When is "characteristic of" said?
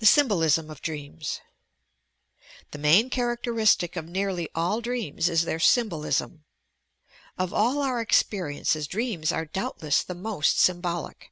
3.10-4.04